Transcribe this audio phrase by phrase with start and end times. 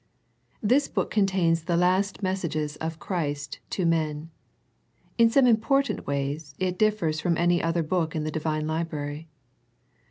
[0.63, 4.31] This book contains the last messages of Christ to men.
[5.19, 9.27] In some important ways it differs from any other in the Divine Library.